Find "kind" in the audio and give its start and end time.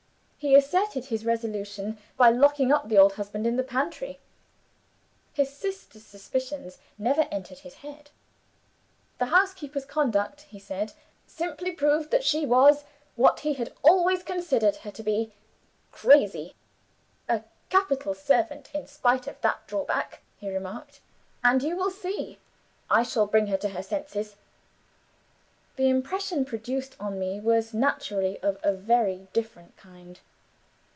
29.77-30.19